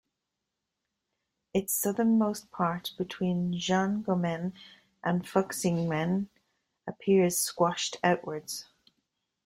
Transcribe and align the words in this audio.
Its 1.53 1.71
southernmost 1.73 2.49
part 2.49 2.91
between 2.97 3.53
Jianguomen 3.53 4.53
and 5.03 5.23
Fuxingmen 5.27 6.27
appears 6.87 7.37
"squashed" 7.37 7.97
outwards. 8.03 8.65